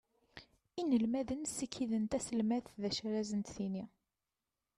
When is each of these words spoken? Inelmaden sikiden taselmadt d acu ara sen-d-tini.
Inelmaden 0.81 1.41
sikiden 1.53 2.05
taselmadt 2.11 2.67
d 2.81 2.83
acu 2.87 3.03
ara 3.09 3.21
sen-d-tini. 3.29 3.85